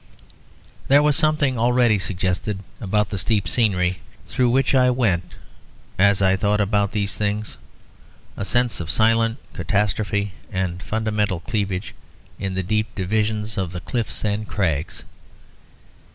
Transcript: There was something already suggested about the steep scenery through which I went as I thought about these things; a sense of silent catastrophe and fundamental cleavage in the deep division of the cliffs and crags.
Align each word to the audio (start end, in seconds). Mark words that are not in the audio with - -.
There 0.87 1.03
was 1.03 1.15
something 1.15 1.59
already 1.59 1.99
suggested 1.99 2.61
about 2.79 3.11
the 3.11 3.19
steep 3.19 3.47
scenery 3.47 3.99
through 4.25 4.49
which 4.49 4.73
I 4.73 4.89
went 4.89 5.35
as 5.99 6.23
I 6.23 6.35
thought 6.35 6.59
about 6.59 6.91
these 6.91 7.17
things; 7.17 7.57
a 8.35 8.43
sense 8.43 8.79
of 8.79 8.89
silent 8.89 9.37
catastrophe 9.53 10.31
and 10.51 10.81
fundamental 10.81 11.41
cleavage 11.41 11.93
in 12.39 12.55
the 12.55 12.63
deep 12.63 12.95
division 12.95 13.45
of 13.57 13.73
the 13.73 13.79
cliffs 13.79 14.25
and 14.25 14.47
crags. 14.47 15.03